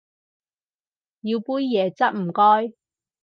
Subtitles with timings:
[1.21, 2.73] 要杯椰汁唔該